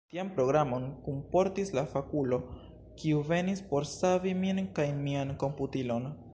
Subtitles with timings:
[0.11, 2.39] Tian programon kunportis la fakulo,
[3.03, 6.13] kiu venis por savi min kaj mian komputilon.